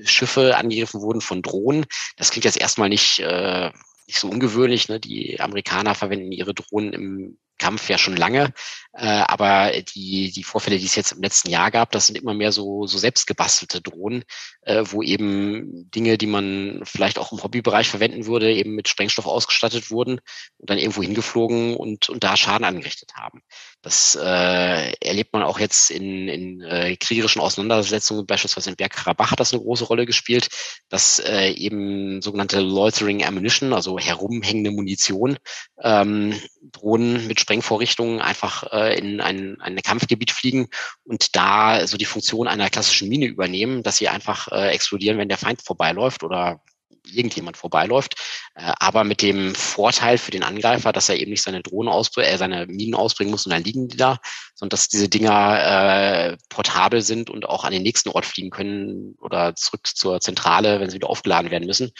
[0.03, 1.85] Schiffe angegriffen wurden von Drohnen.
[2.17, 3.71] Das klingt jetzt erstmal nicht, äh,
[4.07, 4.89] nicht so ungewöhnlich.
[4.89, 4.99] Ne?
[4.99, 8.53] Die Amerikaner verwenden ihre Drohnen im Kampf ja schon lange.
[8.93, 12.33] Äh, aber die, die Vorfälle, die es jetzt im letzten Jahr gab, das sind immer
[12.33, 14.23] mehr so, so selbstgebastelte Drohnen,
[14.63, 19.27] äh, wo eben Dinge, die man vielleicht auch im Hobbybereich verwenden würde, eben mit Sprengstoff
[19.27, 20.19] ausgestattet wurden
[20.57, 23.41] und dann irgendwo hingeflogen und, und da Schaden angerichtet haben.
[23.81, 29.39] Das äh, erlebt man auch jetzt in, in äh, kriegerischen Auseinandersetzungen, beispielsweise in Bergkarabach hat
[29.39, 30.49] das eine große Rolle gespielt,
[30.89, 35.37] dass äh, eben sogenannte Loitering Ammunition, also herumhängende Munition,
[35.81, 40.67] ähm, Drohnen mit Sprengvorrichtungen einfach äh, in ein, ein Kampfgebiet fliegen
[41.03, 45.29] und da so die Funktion einer klassischen Mine übernehmen, dass sie einfach äh, explodieren, wenn
[45.29, 46.61] der Feind vorbeiläuft oder
[47.05, 48.15] irgendjemand vorbeiläuft,
[48.55, 52.31] äh, aber mit dem Vorteil für den Angreifer, dass er eben nicht seine Drohnen ausbringen,
[52.31, 54.19] äh, seine Minen ausbringen muss und dann liegen die da,
[54.55, 59.15] sondern dass diese Dinger äh, portabel sind und auch an den nächsten Ort fliegen können
[59.19, 61.91] oder zurück zur Zentrale, wenn sie wieder aufgeladen werden müssen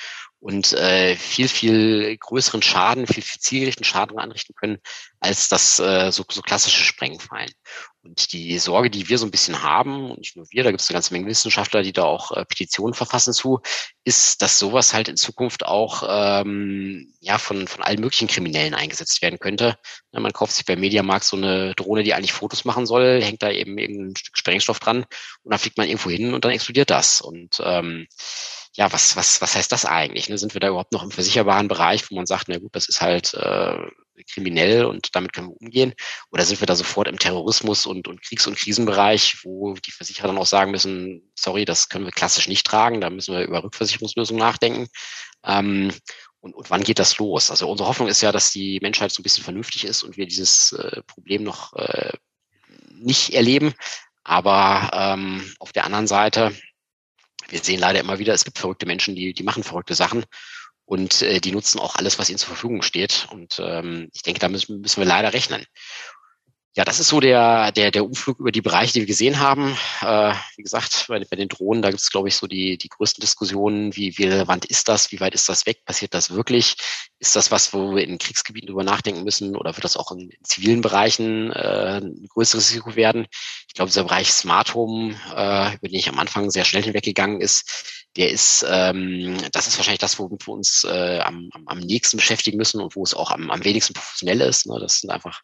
[0.42, 4.80] und äh, viel, viel größeren Schaden, viel, viel zielgerichteten Schaden anrichten können,
[5.20, 7.52] als das äh, so, so klassische Sprengfallen.
[8.02, 10.82] Und die Sorge, die wir so ein bisschen haben, und nicht nur wir, da gibt
[10.82, 13.62] es eine ganze Menge Wissenschaftler, die da auch äh, Petitionen verfassen zu,
[14.04, 19.22] ist, dass sowas halt in Zukunft auch ähm, ja von, von allen möglichen Kriminellen eingesetzt
[19.22, 19.78] werden könnte.
[20.12, 23.44] Ja, man kauft sich bei Mediamarkt so eine Drohne, die eigentlich Fotos machen soll, hängt
[23.44, 25.06] da eben irgendein Stück Sprengstoff dran
[25.44, 27.22] und dann fliegt man irgendwo hin und dann explodiert das.
[27.22, 28.08] Und ähm,
[28.74, 30.30] ja, was, was, was heißt das eigentlich?
[30.30, 30.38] Ne?
[30.38, 33.02] Sind wir da überhaupt noch im versicherbaren Bereich, wo man sagt, na gut, das ist
[33.02, 33.78] halt äh,
[34.30, 35.94] kriminell und damit können wir umgehen?
[36.32, 40.28] Oder sind wir da sofort im Terrorismus und, und Kriegs- und Krisenbereich, wo die Versicherer
[40.28, 43.64] dann auch sagen müssen, sorry, das können wir klassisch nicht tragen, da müssen wir über
[43.64, 44.88] Rückversicherungslösungen nachdenken.
[45.44, 45.92] Ähm,
[46.40, 47.52] und, und wann geht das los?
[47.52, 50.26] Also unsere Hoffnung ist ja, dass die Menschheit so ein bisschen vernünftig ist und wir
[50.26, 52.14] dieses äh, Problem noch äh,
[52.90, 53.74] nicht erleben.
[54.24, 56.54] Aber ähm, auf der anderen Seite
[57.52, 60.24] wir sehen leider immer wieder, es gibt verrückte Menschen, die, die machen verrückte Sachen
[60.86, 63.28] und äh, die nutzen auch alles, was ihnen zur Verfügung steht.
[63.32, 65.66] Und ähm, ich denke, da müssen, müssen wir leider rechnen.
[66.74, 69.78] Ja, das ist so der, der, der Umflug über die Bereiche, die wir gesehen haben.
[70.00, 72.88] Äh, wie gesagt, bei, bei den Drohnen, da gibt es, glaube ich, so die, die
[72.88, 76.78] größten Diskussionen, wie, wie relevant ist das, wie weit ist das weg, passiert das wirklich?
[77.20, 80.30] Ist das was, wo wir in Kriegsgebieten drüber nachdenken müssen oder wird das auch in,
[80.30, 83.28] in zivilen Bereichen äh, ein größeres Risiko werden?
[83.68, 87.42] Ich glaube, dieser Bereich Smart Home, äh, über den ich am Anfang sehr schnell hinweggegangen
[87.42, 92.16] ist, der ist, ähm, das ist wahrscheinlich das, womit wir uns äh, am, am, nächsten
[92.16, 94.68] beschäftigen müssen und wo es auch am, am wenigsten professionell ist.
[94.68, 94.80] Ne?
[94.80, 95.42] Das sind einfach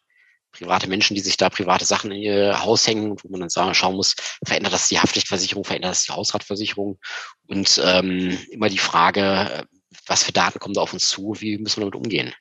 [0.52, 3.74] private Menschen, die sich da private Sachen in ihr Haus hängen, wo man dann sagen,
[3.74, 6.98] schauen muss, verändert das die Haftpflichtversicherung, verändert das die Hausratversicherung
[7.46, 9.66] und ähm, immer die Frage,
[10.06, 12.34] was für Daten kommen da auf uns zu, wie müssen wir damit umgehen?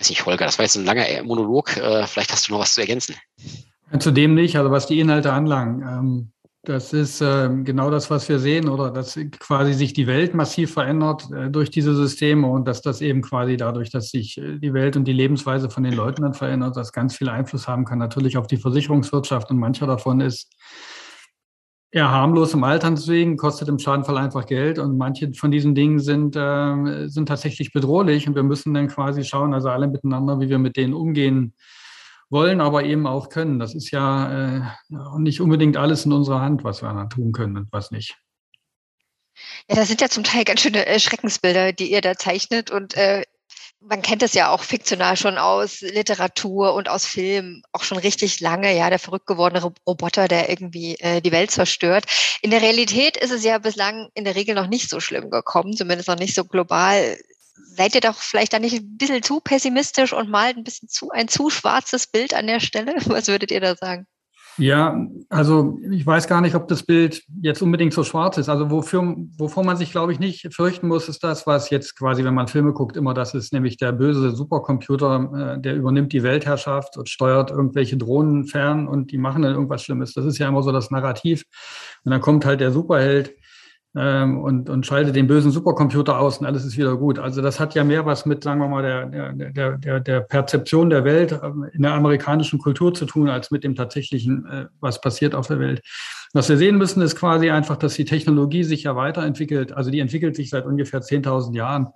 [0.00, 2.74] weiß nicht, Holger, das war jetzt ein langer Monolog, äh, vielleicht hast du noch was
[2.74, 3.16] zu ergänzen.
[3.98, 5.82] Zudem nicht, also was die Inhalte anlangen.
[5.82, 8.90] Ähm, Das ist äh, genau das, was wir sehen, oder?
[8.90, 13.22] Dass quasi sich die Welt massiv verändert äh, durch diese Systeme und dass das eben
[13.22, 16.76] quasi dadurch, dass sich äh, die Welt und die Lebensweise von den Leuten dann verändert,
[16.76, 20.54] das ganz viel Einfluss haben kann, natürlich auf die Versicherungswirtschaft und mancher davon ist
[21.92, 25.98] eher harmlos im Alter deswegen, kostet im Schadenfall einfach Geld und manche von diesen Dingen
[25.98, 30.50] sind, äh, sind tatsächlich bedrohlich und wir müssen dann quasi schauen, also alle miteinander, wie
[30.50, 31.54] wir mit denen umgehen
[32.30, 33.58] wollen, aber eben auch können.
[33.58, 34.62] Das ist ja äh,
[35.18, 38.16] nicht unbedingt alles in unserer Hand, was wir dann tun können und was nicht.
[39.68, 42.96] Ja, das sind ja zum Teil ganz schöne äh, Schreckensbilder, die ihr da zeichnet und
[42.96, 43.22] äh,
[43.80, 48.40] man kennt es ja auch fiktional schon aus Literatur und aus Filmen, auch schon richtig
[48.40, 52.04] lange, ja, der verrückt gewordene Roboter, der irgendwie äh, die Welt zerstört.
[52.42, 55.74] In der Realität ist es ja bislang in der Regel noch nicht so schlimm gekommen,
[55.74, 57.16] zumindest noch nicht so global.
[57.64, 61.10] Seid ihr doch vielleicht da nicht ein bisschen zu pessimistisch und malt ein bisschen zu
[61.10, 62.94] ein zu schwarzes Bild an der Stelle?
[63.06, 64.06] Was würdet ihr da sagen?
[64.60, 68.50] Ja, also ich weiß gar nicht, ob das Bild jetzt unbedingt so schwarz ist.
[68.50, 72.24] Also wofür, wovor man sich, glaube ich, nicht fürchten muss, ist das, was jetzt quasi,
[72.24, 76.22] wenn man Filme guckt, immer das ist, nämlich der böse Supercomputer, äh, der übernimmt die
[76.22, 80.12] Weltherrschaft und steuert irgendwelche Drohnen fern und die machen dann irgendwas Schlimmes.
[80.12, 81.44] Das ist ja immer so das Narrativ.
[82.04, 83.34] Und dann kommt halt der Superheld
[83.92, 87.18] und, und schalte den bösen Supercomputer aus und alles ist wieder gut.
[87.18, 90.90] Also das hat ja mehr was mit, sagen wir mal, der, der, der, der Perzeption
[90.90, 95.00] der Welt ähm, in der amerikanischen Kultur zu tun, als mit dem tatsächlichen, äh, was
[95.00, 95.82] passiert auf der Welt.
[96.32, 99.72] Was wir sehen müssen, ist quasi einfach, dass die Technologie sich ja weiterentwickelt.
[99.72, 101.88] Also die entwickelt sich seit ungefähr 10.000 Jahren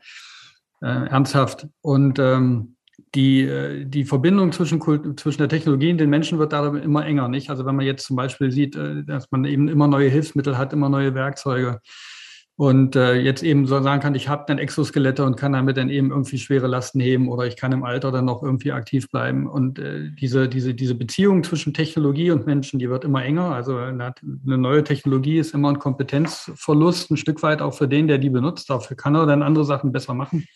[0.82, 1.68] äh, ernsthaft.
[1.80, 2.73] Und ähm,
[3.14, 4.80] die, äh, die Verbindung zwischen,
[5.16, 7.50] zwischen der Technologie und den Menschen wird dadurch immer enger, nicht?
[7.50, 10.72] Also wenn man jetzt zum Beispiel sieht, äh, dass man eben immer neue Hilfsmittel hat,
[10.72, 11.80] immer neue Werkzeuge
[12.56, 15.90] und äh, jetzt eben so sagen kann, ich habe dann Exoskelette und kann damit dann
[15.90, 19.48] eben irgendwie schwere Lasten heben oder ich kann im Alter dann noch irgendwie aktiv bleiben.
[19.48, 19.80] Und
[20.20, 23.46] diese, diese, diese Beziehung zwischen Technologie und Menschen, die wird immer enger.
[23.46, 28.18] Also eine neue Technologie ist immer ein Kompetenzverlust, ein Stück weit auch für den, der
[28.18, 28.70] die benutzt.
[28.70, 30.46] Dafür kann er dann andere Sachen besser machen.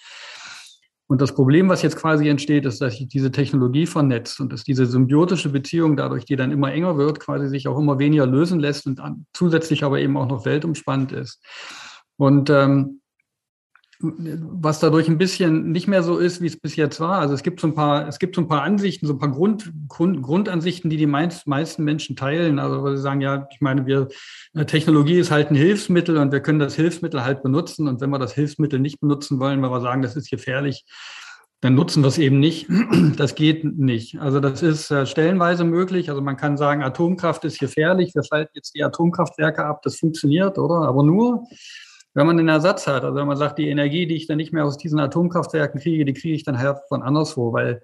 [1.09, 4.62] Und das Problem, was jetzt quasi entsteht, ist, dass sich diese Technologie vernetzt und dass
[4.62, 8.61] diese symbiotische Beziehung dadurch, die dann immer enger wird, quasi sich auch immer weniger lösen
[8.61, 9.01] lässt und
[9.33, 11.42] zusätzlich aber eben auch noch weltumspannt ist.
[12.18, 13.01] Und ähm,
[14.01, 17.19] was dadurch ein bisschen nicht mehr so ist, wie es bis jetzt war.
[17.19, 19.31] Also es gibt so ein paar, es gibt so ein paar Ansichten, so ein paar
[19.31, 22.61] Grund, Grund, Grundansichten, die die meisten Menschen teilen.
[22.61, 24.09] Also weil sie sagen, ja, ich meine, wir
[24.55, 27.89] äh, Technologie ist halt ein Hilfsmittel und wir können das Hilfsmittel halt benutzen.
[27.89, 30.85] Und wenn wir das Hilfsmittel nicht benutzen wollen, weil wir sagen, das ist gefährlich,
[31.61, 32.69] dann nutzen wir es eben nicht.
[33.17, 34.21] Das geht nicht.
[34.21, 36.09] Also das ist äh, stellenweise möglich.
[36.09, 38.15] Also man kann sagen, Atomkraft ist gefährlich.
[38.15, 39.83] Wir schalten jetzt die Atomkraftwerke ab.
[39.83, 40.87] Das funktioniert, oder?
[40.87, 41.49] Aber nur,
[42.18, 44.52] wenn man einen Ersatz hat, also wenn man sagt, die Energie, die ich dann nicht
[44.52, 47.81] mehr aus diesen Atomkraftwerken kriege, die kriege ich dann halt von anderswo, weil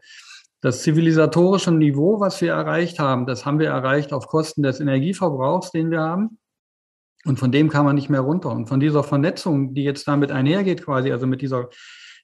[0.61, 5.71] das zivilisatorische Niveau, was wir erreicht haben, das haben wir erreicht auf Kosten des Energieverbrauchs,
[5.71, 6.39] den wir haben.
[7.25, 8.51] Und von dem kann man nicht mehr runter.
[8.51, 11.69] Und von dieser Vernetzung, die jetzt damit einhergeht, quasi, also mit dieser,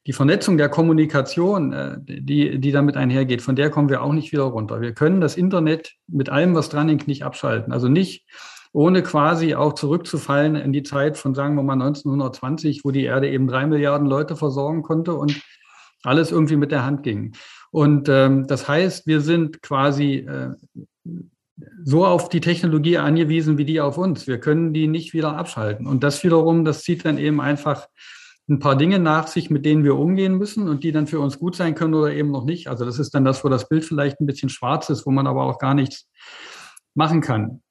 [0.08, 4.32] die Vernetzung der Kommunikation, äh, die, die damit einhergeht, von der kommen wir auch nicht
[4.32, 4.80] wieder runter.
[4.80, 7.72] Wir können das Internet mit allem, was dran hängt, nicht abschalten.
[7.72, 8.26] Also nicht
[8.72, 13.28] ohne quasi auch zurückzufallen in die Zeit von, sagen wir mal, 1920, wo die Erde
[13.28, 15.40] eben drei Milliarden Leute versorgen konnte und
[16.02, 17.33] alles irgendwie mit der Hand ging.
[17.72, 20.50] Und ähm, das heißt, wir sind quasi äh,
[21.85, 24.26] so auf die Technologie angewiesen wie die auf uns.
[24.26, 25.87] Wir können die nicht wieder abschalten.
[25.87, 27.87] Und das wiederum, das zieht dann eben einfach
[28.48, 31.38] ein paar Dinge nach sich, mit denen wir umgehen müssen und die dann für uns
[31.38, 32.68] gut sein können oder eben noch nicht.
[32.68, 35.26] Also das ist dann das, wo das Bild vielleicht ein bisschen schwarz ist, wo man
[35.26, 36.09] aber auch gar nichts
[36.94, 37.62] machen kann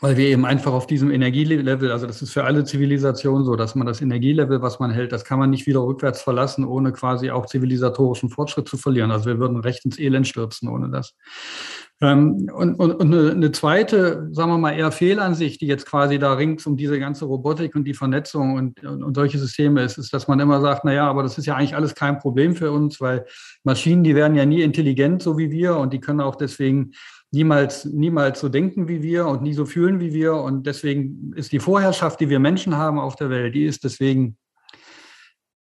[0.00, 3.74] weil wir eben einfach auf diesem Energielevel, also das ist für alle Zivilisationen so, dass
[3.74, 7.30] man das Energielevel, was man hält, das kann man nicht wieder rückwärts verlassen, ohne quasi
[7.30, 9.10] auch zivilisatorischen Fortschritt zu verlieren.
[9.10, 11.14] Also wir würden recht ins Elend stürzen ohne das.
[12.00, 16.34] Ähm, und, und, und eine zweite, sagen wir mal, eher Fehlansicht, die jetzt quasi da
[16.34, 20.12] rings um diese ganze Robotik und die Vernetzung und, und, und solche Systeme ist, ist,
[20.12, 22.70] dass man immer sagt, na ja, aber das ist ja eigentlich alles kein Problem für
[22.70, 23.26] uns, weil
[23.64, 26.92] Maschinen, die werden ja nie intelligent, so wie wir, und die können auch deswegen
[27.32, 30.34] niemals, niemals so denken wie wir und nie so fühlen wie wir.
[30.34, 34.36] Und deswegen ist die Vorherrschaft, die wir Menschen haben auf der Welt, die ist deswegen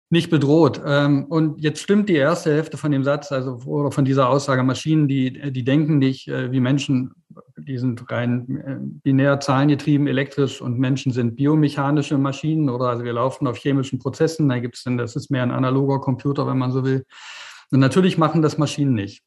[0.09, 0.81] nicht bedroht.
[0.85, 5.09] Ähm, und jetzt stimmt die erste Hälfte von dem Satz, also von dieser Aussage, Maschinen,
[5.09, 7.13] die, die denken nicht äh, wie Menschen,
[7.59, 13.13] die sind rein äh, binär zahlengetrieben, elektrisch und Menschen sind biomechanische Maschinen oder also wir
[13.15, 16.59] laufen auf chemischen Prozessen, da gibt es dann, das ist mehr ein analoger Computer, wenn
[16.59, 17.05] man so will.
[17.73, 19.25] Und natürlich machen das Maschinen nicht.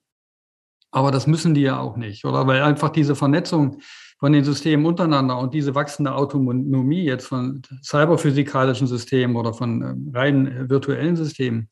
[0.92, 2.48] Aber das müssen die ja auch nicht, oder?
[2.48, 3.80] Weil einfach diese Vernetzung
[4.20, 10.12] von den Systemen untereinander und diese wachsende Autonomie jetzt von cyberphysikalischen Systemen oder von ähm,
[10.14, 11.70] rein virtuellen Systemen,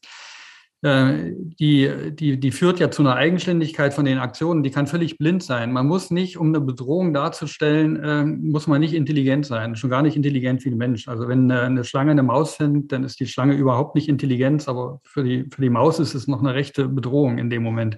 [0.83, 5.17] äh, die, die, die führt ja zu einer Eigenständigkeit von den Aktionen, die kann völlig
[5.17, 5.73] blind sein.
[5.73, 10.03] Man muss nicht, um eine Bedrohung darzustellen, äh, muss man nicht intelligent sein, schon gar
[10.03, 11.07] nicht intelligent wie ein Mensch.
[11.07, 15.01] Also wenn eine Schlange eine Maus findet, dann ist die Schlange überhaupt nicht intelligent, aber
[15.03, 17.97] für die, für die Maus ist es noch eine rechte Bedrohung in dem Moment,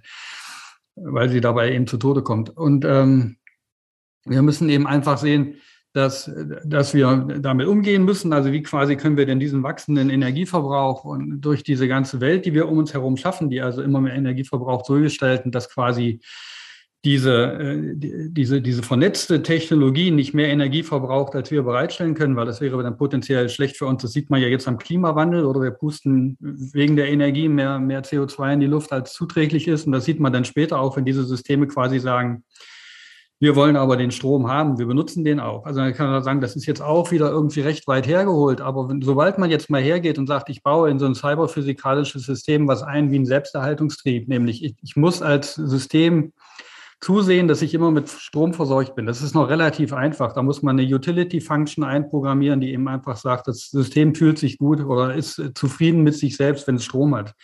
[0.96, 2.50] weil sie dabei eben zu Tode kommt.
[2.50, 3.39] Und ähm,
[4.26, 5.56] wir müssen eben einfach sehen,
[5.94, 6.32] dass,
[6.66, 8.32] dass wir damit umgehen müssen.
[8.32, 12.54] Also wie quasi können wir denn diesen wachsenden Energieverbrauch und durch diese ganze Welt, die
[12.54, 16.20] wir um uns herum schaffen, die also immer mehr Energieverbrauch so gestalten, dass quasi
[17.06, 22.46] diese, äh, diese, diese vernetzte Technologie nicht mehr Energie verbraucht, als wir bereitstellen können, weil
[22.46, 24.02] das wäre dann potenziell schlecht für uns.
[24.02, 28.04] Das sieht man ja jetzt am Klimawandel oder wir pusten wegen der Energie mehr, mehr
[28.04, 29.86] CO2 in die Luft, als zuträglich ist.
[29.86, 32.44] Und das sieht man dann später auch, wenn diese Systeme quasi sagen,
[33.42, 35.66] wir wollen aber den Strom haben, wir benutzen den auch.
[35.66, 38.60] Also man kann man sagen, das ist jetzt auch wieder irgendwie recht weit hergeholt.
[38.60, 42.24] Aber wenn, sobald man jetzt mal hergeht und sagt, ich baue in so ein cyberphysikalisches
[42.24, 46.34] System was ein wie ein Selbsterhaltungstrieb, nämlich ich, ich muss als System
[47.00, 49.06] zusehen, dass ich immer mit Strom versorgt bin.
[49.06, 50.34] Das ist noch relativ einfach.
[50.34, 54.82] Da muss man eine Utility-Function einprogrammieren, die eben einfach sagt, das System fühlt sich gut
[54.82, 57.36] oder ist zufrieden mit sich selbst, wenn es Strom hat.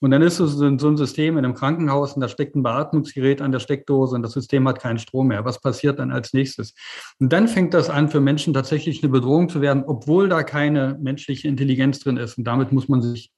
[0.00, 3.42] Und dann ist es so ein System in einem Krankenhaus und da steckt ein Beatmungsgerät
[3.42, 5.44] an der Steckdose und das System hat keinen Strom mehr.
[5.44, 6.74] Was passiert dann als nächstes?
[7.18, 10.96] Und dann fängt das an, für Menschen tatsächlich eine Bedrohung zu werden, obwohl da keine
[11.00, 12.38] menschliche Intelligenz drin ist.
[12.38, 13.32] Und damit muss man sich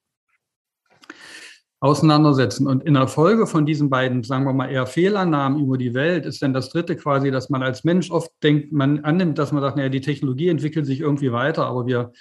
[1.80, 2.66] auseinandersetzen.
[2.66, 6.26] Und in der Folge von diesen beiden, sagen wir mal, eher Fehlannahmen über die Welt
[6.26, 9.62] ist dann das dritte quasi, dass man als Mensch oft denkt, man annimmt, dass man
[9.62, 12.12] sagt, naja, die Technologie entwickelt sich irgendwie weiter, aber wir,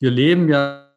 [0.00, 0.88] wir leben ja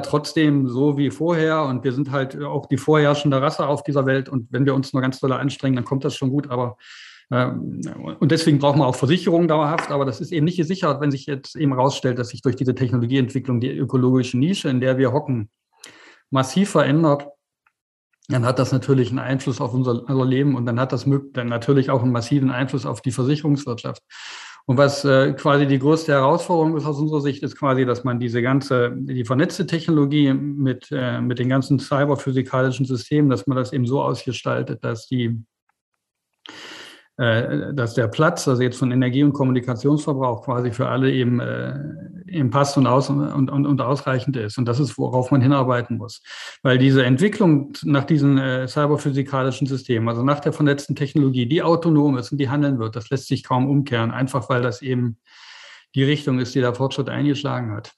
[0.00, 4.28] trotzdem so wie vorher und wir sind halt auch die vorherrschende Rasse auf dieser Welt
[4.28, 6.76] und wenn wir uns nur ganz doll anstrengen, dann kommt das schon gut, aber
[7.30, 7.80] ähm,
[8.20, 11.26] und deswegen brauchen wir auch Versicherungen dauerhaft, aber das ist eben nicht gesichert, wenn sich
[11.26, 15.50] jetzt eben herausstellt, dass sich durch diese Technologieentwicklung die ökologische Nische, in der wir hocken,
[16.30, 17.26] massiv verändert,
[18.28, 21.48] dann hat das natürlich einen Einfluss auf unser, unser Leben und dann hat das dann
[21.48, 24.02] natürlich auch einen massiven Einfluss auf die Versicherungswirtschaft.
[24.66, 28.20] Und was äh, quasi die größte Herausforderung ist aus unserer Sicht, ist quasi, dass man
[28.20, 33.72] diese ganze, die vernetzte Technologie mit, äh, mit den ganzen cyberphysikalischen Systemen, dass man das
[33.72, 35.42] eben so ausgestaltet, dass die
[37.16, 41.78] dass der Platz, also jetzt von Energie- und Kommunikationsverbrauch quasi für alle eben, äh,
[42.26, 44.56] eben passt und, aus, und, und, und ausreichend ist.
[44.56, 46.22] Und das ist, worauf man hinarbeiten muss.
[46.62, 52.16] Weil diese Entwicklung nach diesen äh, cyberphysikalischen Systemen, also nach der vernetzten Technologie, die autonom
[52.16, 55.18] ist und die handeln wird, das lässt sich kaum umkehren, einfach weil das eben
[55.94, 57.92] die Richtung ist, die der Fortschritt eingeschlagen hat.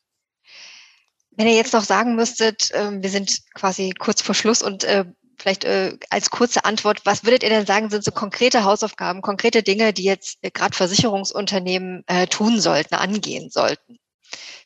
[1.37, 5.05] Wenn ihr jetzt noch sagen müsstet, äh, wir sind quasi kurz vor Schluss und äh,
[5.45, 9.63] vielleicht äh, als kurze Antwort, was würdet ihr denn sagen, sind so konkrete Hausaufgaben, konkrete
[9.63, 13.99] Dinge, die jetzt äh, gerade Versicherungsunternehmen äh, tun sollten, angehen sollten?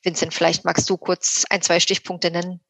[0.04, 2.60] Vincent, vielleicht magst du kurz ein, zwei Stichpunkte nennen.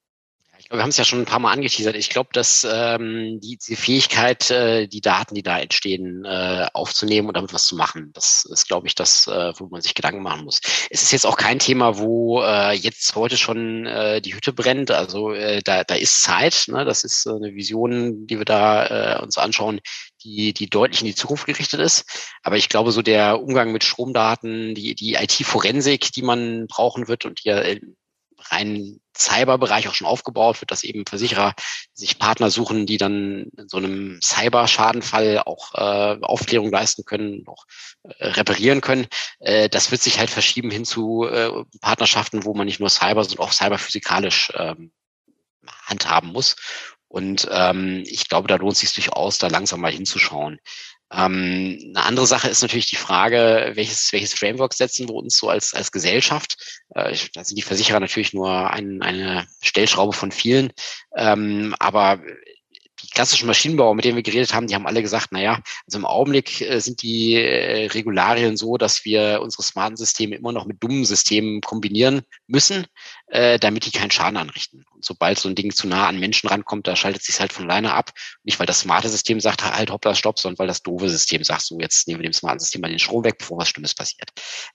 [0.70, 1.96] Wir haben es ja schon ein paar Mal angeteasert.
[1.96, 7.28] Ich glaube, dass ähm, die, die Fähigkeit, äh, die Daten, die da entstehen, äh, aufzunehmen
[7.28, 10.22] und damit was zu machen, das ist, glaube ich, das, äh, wo man sich Gedanken
[10.22, 10.60] machen muss.
[10.90, 14.90] Es ist jetzt auch kein Thema, wo äh, jetzt heute schon äh, die Hütte brennt.
[14.90, 16.66] Also äh, da, da ist Zeit.
[16.68, 16.84] Ne?
[16.84, 19.80] Das ist äh, eine Vision, die wir da äh, uns anschauen,
[20.22, 22.04] die, die deutlich in die Zukunft gerichtet ist.
[22.42, 27.24] Aber ich glaube, so der Umgang mit Stromdaten, die, die IT-Forensik, die man brauchen wird
[27.24, 27.62] und die ja
[28.50, 31.54] rein Cyberbereich auch schon aufgebaut wird, dass eben Versicherer
[31.92, 37.64] sich Partner suchen, die dann in so einem Cyber-Schadenfall auch äh, Aufklärung leisten können, auch
[38.04, 39.06] äh, reparieren können.
[39.40, 43.24] Äh, das wird sich halt verschieben hin zu äh, Partnerschaften, wo man nicht nur Cyber,
[43.24, 44.92] sondern auch cyberphysikalisch ähm,
[45.86, 46.56] handhaben muss.
[47.08, 50.60] Und ähm, ich glaube, da lohnt es sich durchaus, da langsam mal hinzuschauen.
[51.12, 55.48] Ähm, eine andere Sache ist natürlich die Frage, welches, welches Framework setzen wir uns so
[55.48, 56.82] als, als Gesellschaft?
[56.94, 60.72] Äh, da sind die Versicherer natürlich nur ein, eine Stellschraube von vielen.
[61.16, 62.20] Ähm, aber
[63.02, 66.04] die klassischen Maschinenbauer, mit denen wir geredet haben, die haben alle gesagt, naja, also im
[66.04, 70.82] Augenblick äh, sind die äh, Regularien so, dass wir unsere smarten Systeme immer noch mit
[70.82, 72.86] dummen Systemen kombinieren müssen,
[73.28, 74.84] äh, damit die keinen Schaden anrichten.
[74.94, 77.64] Und sobald so ein Ding zu nah an Menschen rankommt, da schaltet sich halt von
[77.64, 78.10] alleine ab.
[78.42, 81.62] Nicht, weil das smarte System sagt, halt hoppla, stopp, sondern weil das doofe System sagt,
[81.62, 84.30] so jetzt nehmen wir dem smarten System mal den Strom weg, bevor was Schlimmes passiert.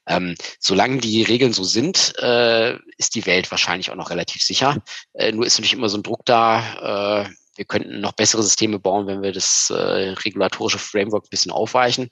[0.08, 4.82] Ähm, solange die Regeln so sind, äh, ist die Welt wahrscheinlich auch noch relativ sicher.
[5.14, 8.80] Äh, nur ist natürlich immer so ein Druck da, äh, wir könnten noch bessere Systeme
[8.80, 12.10] bauen, wenn wir das äh, regulatorische Framework ein bisschen aufweichen.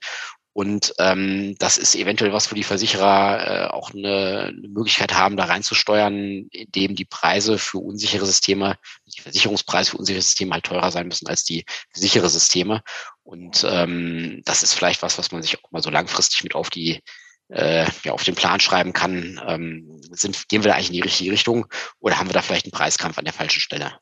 [0.54, 5.38] Und ähm, das ist eventuell was, wo die Versicherer äh, auch eine, eine Möglichkeit haben,
[5.38, 8.75] da reinzusteuern, indem die Preise für unsichere Systeme,
[9.06, 12.84] die Versicherungspreise für unsichere Systeme halt teurer sein müssen als die sichere Systeme.
[13.23, 16.69] Und ähm, das ist vielleicht was, was man sich auch mal so langfristig mit auf
[16.69, 17.01] die
[17.47, 21.01] äh, ja, auf den Plan schreiben kann, ähm, sind, gehen wir da eigentlich in die
[21.01, 21.65] richtige Richtung
[21.99, 23.99] oder haben wir da vielleicht einen Preiskampf an der falschen Stelle?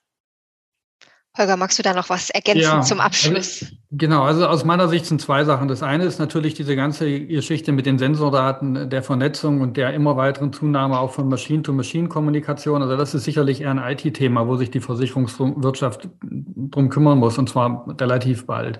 [1.38, 3.62] Holger, magst du da noch was ergänzen ja, zum Abschluss?
[3.62, 5.68] Also, genau, also aus meiner Sicht sind zwei Sachen.
[5.68, 10.18] Das eine ist natürlich diese ganze Geschichte mit den Sensordaten, der Vernetzung und der immer
[10.18, 12.82] weiteren Zunahme auch von Machine-to-Machine-Kommunikation.
[12.82, 17.47] Also das ist sicherlich eher ein IT-Thema, wo sich die Versicherungswirtschaft drum kümmern muss und
[17.47, 18.80] zwar relativ bald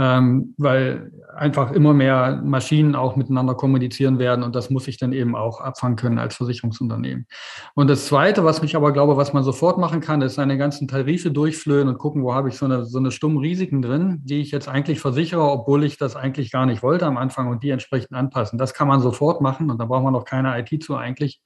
[0.00, 5.12] ähm, weil einfach immer mehr Maschinen auch miteinander kommunizieren werden und das muss ich dann
[5.12, 7.26] eben auch abfangen können als Versicherungsunternehmen.
[7.74, 10.88] Und das Zweite, was mich aber glaube, was man sofort machen kann, ist seine ganzen
[10.88, 14.40] Tarife durchflöhen und gucken, wo habe ich so eine, so eine stummen Risiken drin, die
[14.40, 17.70] ich jetzt eigentlich versichere, obwohl ich das eigentlich gar nicht wollte am Anfang und die
[17.70, 18.58] entsprechend anpassen.
[18.58, 21.42] Das kann man sofort machen und da braucht man noch keine IT zu eigentlich.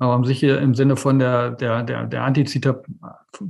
[0.00, 2.82] Aber sicher im Sinne von der, der, der, der Antizip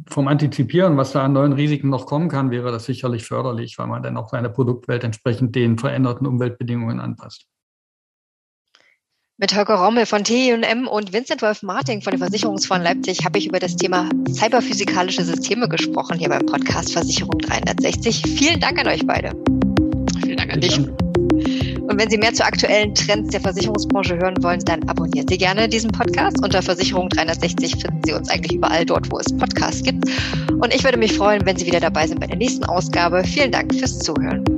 [0.09, 3.87] vom Antizipieren, was da an neuen Risiken noch kommen kann, wäre das sicherlich förderlich, weil
[3.87, 7.47] man dann auch seine Produktwelt entsprechend den veränderten Umweltbedingungen anpasst.
[9.41, 13.47] Mit Holger Rommel von TIM und Vincent Wolf Marting von der Versicherungsfonds Leipzig habe ich
[13.47, 18.23] über das Thema cyberphysikalische Systeme gesprochen hier beim Podcast Versicherung 360.
[18.37, 19.31] Vielen Dank an euch beide.
[20.25, 20.81] Vielen Dank an dich.
[21.89, 25.69] Und wenn Sie mehr zu aktuellen Trends der Versicherungsbranche hören wollen, dann abonnieren Sie gerne
[25.69, 26.37] diesen Podcast.
[26.43, 30.05] Unter Versicherung 360 finden Sie uns eigentlich überall dort, wo es Podcasts gibt.
[30.53, 33.25] Und ich würde mich freuen, wenn Sie wieder dabei sind bei der nächsten Ausgabe.
[33.25, 34.58] Vielen Dank fürs Zuhören.